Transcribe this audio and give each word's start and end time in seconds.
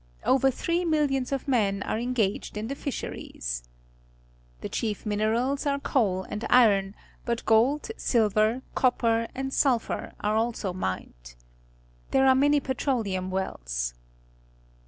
Over 0.25 0.49
three 0.49 0.83
miUions 0.83 1.31
of 1.31 1.47
men 1.47 1.83
are 1.83 1.99
engaged 1.99 2.57
in 2.57 2.69
the 2.69 2.73
fisheries. 2.73 3.61
The 4.61 4.67
cliief 4.67 5.05
minerals 5.05 5.67
are 5.67 5.77
coal 5.79 6.23
and 6.23 6.43
iron, 6.49 6.95
but 7.23 7.45
^gold, 7.45 7.91
silver, 7.97 8.63
copper, 8.73 9.27
and 9.35 9.53
su 9.53 9.69
lphur 9.69 10.13
arg" 10.19 10.37
also 10.39 10.73
^mned. 10.73 11.35
ihere 12.11 12.27
are 12.27 12.33
many 12.33 12.59
petroleum 12.59 13.29
wells. 13.29 13.93